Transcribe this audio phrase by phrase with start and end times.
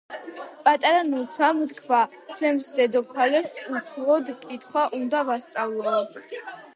[0.67, 6.01] პატარა ნუცამ თქვაჩემს დედოფალებს უთუოდ კითხვა უნდა ვასწავლოო.